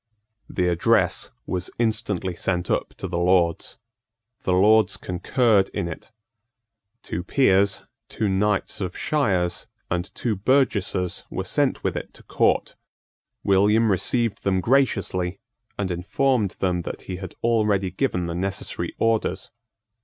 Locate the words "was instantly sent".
1.45-2.71